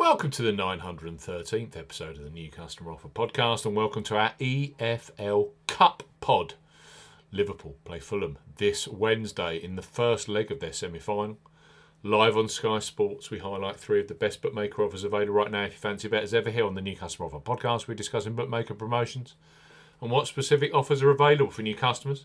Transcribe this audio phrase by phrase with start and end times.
[0.00, 4.32] Welcome to the 913th episode of the New Customer Offer podcast, and welcome to our
[4.40, 6.54] EFL Cup pod.
[7.30, 11.36] Liverpool play Fulham this Wednesday in the first leg of their semi final.
[12.02, 15.64] Live on Sky Sports, we highlight three of the best bookmaker offers available right now
[15.64, 17.86] if you fancy betters ever here on the New Customer Offer podcast.
[17.86, 19.34] We're discussing bookmaker promotions
[20.00, 22.24] and what specific offers are available for new customers.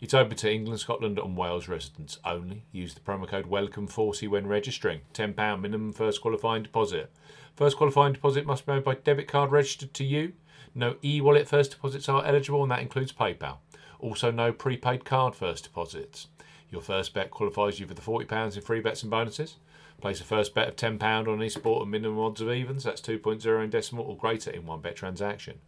[0.00, 2.64] It's open to England, Scotland, and Wales residents only.
[2.72, 5.02] Use the promo code WELCOME40 when registering.
[5.12, 7.12] £10 minimum first qualifying deposit.
[7.54, 10.32] First qualifying deposit must be made by debit card registered to you.
[10.74, 13.58] No e wallet first deposits are eligible, and that includes PayPal.
[13.98, 16.28] Also, no prepaid card first deposits.
[16.70, 19.56] Your first bet qualifies you for the £40 in free bets and bonuses.
[20.00, 23.02] Place a first bet of £10 on any sport and minimum odds of evens, that's
[23.02, 25.58] 2.0 in decimal or greater in one bet transaction.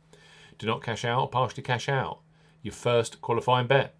[0.56, 2.20] Do not cash out or partially cash out.
[2.62, 3.94] Your first qualifying bet.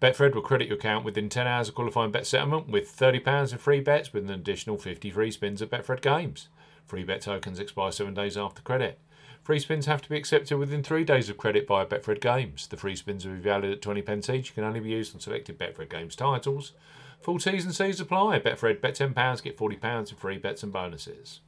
[0.00, 3.58] Betfred will credit your account within 10 hours of qualifying bet settlement with £30 in
[3.58, 6.48] free bets with an additional 50 free spins at Betfred Games.
[6.86, 9.00] Free bet tokens expire seven days after credit.
[9.42, 12.66] Free spins have to be accepted within three days of credit via Betfred Games.
[12.66, 14.54] The free spins will be valid at 20 pence each.
[14.54, 16.72] can only be used on selected Betfred Games titles.
[17.20, 18.38] Full T's and C's apply.
[18.38, 21.40] Betfred, bet £10, get £40 in free bets and bonuses.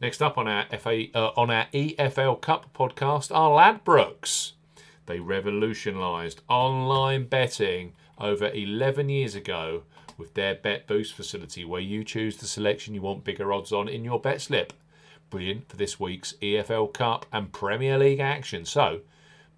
[0.00, 4.52] Next up on our FA uh, on our EFL Cup podcast are Ladbrokes.
[5.06, 9.82] They revolutionised online betting over 11 years ago
[10.18, 13.88] with their Bet Boost facility, where you choose the selection you want bigger odds on
[13.88, 14.72] in your bet slip.
[15.30, 18.64] Brilliant for this week's EFL Cup and Premier League action.
[18.64, 19.00] So,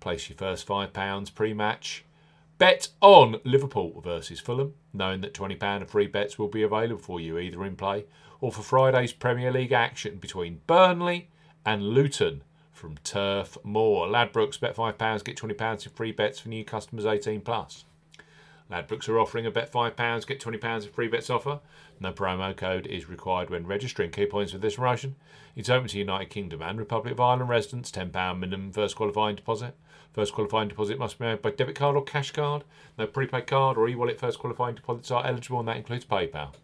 [0.00, 2.04] place your first £5 pre match.
[2.58, 7.20] Bet on Liverpool versus Fulham, knowing that £20 of free bets will be available for
[7.20, 8.04] you either in play
[8.40, 11.28] or for Friday's Premier League action between Burnley
[11.64, 12.42] and Luton
[12.78, 14.06] from Turf Moor.
[14.06, 17.84] Ladbrokes bet £5, get £20 in free bets for new customers 18 plus.
[18.70, 21.60] Ladbrokes are offering a bet £5, get £20 of free bets offer.
[22.00, 24.10] No promo code is required when registering.
[24.10, 25.16] Key points for this promotion.
[25.56, 27.90] It's open to United Kingdom and Republic of Ireland residents.
[27.90, 29.74] £10 minimum first qualifying deposit.
[30.12, 32.62] First qualifying deposit must be made by debit card or cash card.
[32.96, 36.54] No prepaid card or e-wallet first qualifying deposits are eligible and that includes PayPal.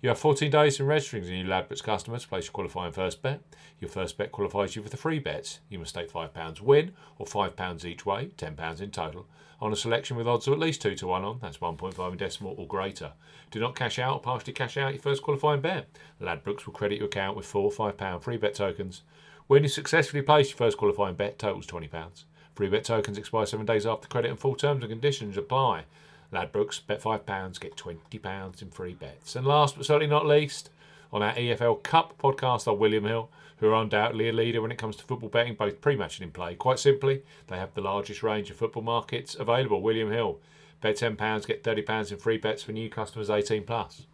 [0.00, 2.92] You have 14 days to registering as a new Ladbrokes customer to place your qualifying
[2.92, 3.40] first bet.
[3.80, 5.58] Your first bet qualifies you for the free bets.
[5.68, 9.26] You must stake £5 win or £5 each way, £10 in total,
[9.60, 12.16] on a selection with odds of at least 2 to 1 on, that's 1.5 in
[12.16, 13.10] decimal or greater.
[13.50, 15.88] Do not cash out or partially cash out your first qualifying bet.
[16.22, 19.02] Ladbrokes will credit your account with four £5 free bet tokens.
[19.48, 22.24] When you successfully place your first qualifying bet, totals £20.
[22.54, 25.86] Free bet tokens expire seven days after credit and full terms and conditions apply.
[26.32, 29.34] Ladbrokes, bet £5, get £20 in free bets.
[29.34, 30.70] And last but certainly not least,
[31.12, 34.78] on our EFL Cup podcast are William Hill, who are undoubtedly a leader when it
[34.78, 36.54] comes to football betting, both pre-match and in play.
[36.54, 39.80] Quite simply, they have the largest range of football markets available.
[39.80, 40.38] William Hill,
[40.80, 44.06] bet £10, get £30 in free bets for new customers 18 plus.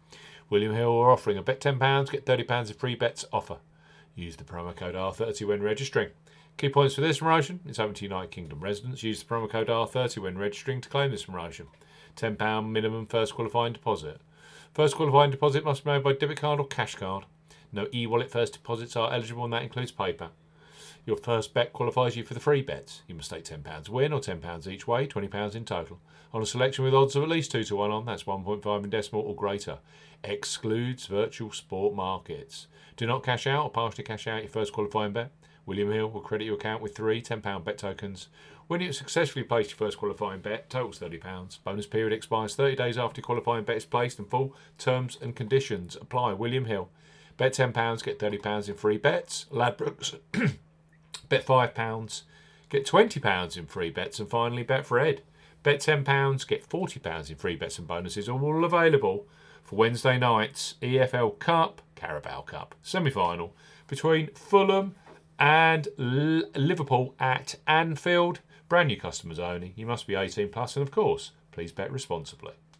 [0.49, 3.57] William Hill are offering a bet £10, get £30 in free bets offer.
[4.15, 6.09] Use the promo code R30 when registering.
[6.57, 9.03] Key points for this promotion: it's open to United Kingdom residents.
[9.03, 11.67] Use the promo code R30 when registering to claim this promotion.
[12.15, 14.21] £10 minimum first qualifying deposit.
[14.73, 17.25] First qualifying deposit must be made by debit card or cash card.
[17.71, 20.29] No e wallet first deposits are eligible, and that includes PayPal.
[21.05, 23.03] Your first bet qualifies you for the free bets.
[23.07, 25.99] You must stake £10 win or £10 each way, £20 in total,
[26.33, 28.89] on a selection with odds of at least 2 to 1 on, that's 1.5 in
[28.89, 29.77] decimal or greater.
[30.23, 32.67] Excludes virtual sport markets.
[32.97, 35.31] Do not cash out or partially cash out your first qualifying bet.
[35.65, 38.27] William Hill will credit your account with three £10 bet tokens
[38.67, 41.59] when you have successfully place your first qualifying bet, totals £30.
[41.63, 45.95] Bonus period expires 30 days after qualifying bet is placed and full terms and conditions
[45.95, 46.33] apply.
[46.33, 46.89] William Hill.
[47.37, 49.45] Bet £10, get £30 in free bets.
[49.51, 50.17] Ladbrokes,
[51.29, 52.21] bet £5,
[52.69, 54.19] get £20 in free bets.
[54.19, 55.19] And finally, Betfred.
[55.61, 59.27] Bet £10, get £40 in free bets and bonuses, all available
[59.63, 63.53] for Wednesday night's EFL Cup, Carabao Cup semi final
[63.87, 64.95] between Fulham
[65.39, 68.39] and L- Liverpool at Anfield.
[68.67, 69.73] Brand new customers only.
[69.75, 72.51] You must be 18 plus, and of course, Please bet responsibly.